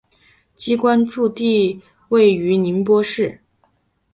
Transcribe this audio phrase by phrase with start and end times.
[0.55, 3.39] 机关驻地位于宁波市。